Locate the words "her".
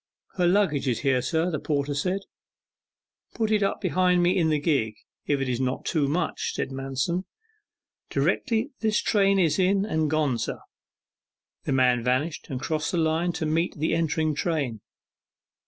0.37-0.47